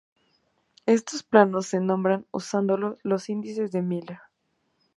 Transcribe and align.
Estos 0.87 1.21
planos 1.21 1.67
se 1.67 1.79
nombran 1.79 2.25
usando 2.31 2.97
los 3.03 3.29
índices 3.29 3.71
de 3.71 3.83
Miller. 3.83 4.17